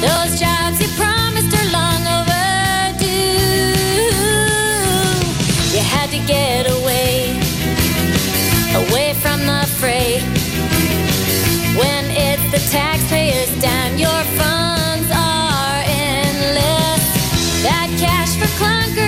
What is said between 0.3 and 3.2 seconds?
jobs you promised are long overdue.